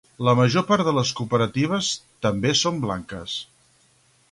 [0.27, 1.91] La major part de cooperatives
[2.27, 3.39] també són blanques.